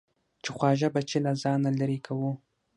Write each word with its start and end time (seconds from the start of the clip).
چې 0.43 0.49
خواږه 0.55 0.89
بچي 0.95 1.17
له 1.25 1.31
ځانه 1.41 1.69
لېرې 1.79 1.99
کوو. 2.05 2.31